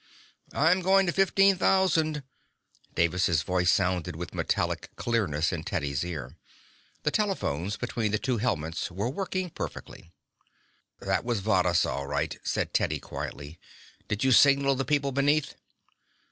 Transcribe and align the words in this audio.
"I'm 0.55 0.81
going 0.81 1.05
to 1.05 1.11
fifteen 1.11 1.57
thousand." 1.57 2.23
Davis' 2.95 3.43
voice 3.43 3.69
sounded 3.71 4.15
with 4.15 4.33
metallic 4.33 4.89
clearness 4.95 5.53
in 5.53 5.63
Teddy's 5.63 6.03
ear. 6.03 6.37
The 7.03 7.11
telephones 7.11 7.77
between 7.77 8.11
the 8.11 8.17
two 8.17 8.37
helmets 8.39 8.89
were 8.89 9.11
working 9.11 9.51
perfectly. 9.51 10.11
"That 10.99 11.23
was 11.23 11.41
Varrhus, 11.41 11.85
all 11.85 12.07
right?" 12.07 12.35
said 12.43 12.73
Teddy 12.73 12.99
quietly. 12.99 13.59
"Did 14.07 14.23
you 14.23 14.31
signal 14.31 14.73
to 14.73 14.77
the 14.79 14.85
people 14.85 15.11
beneath?" 15.11 15.53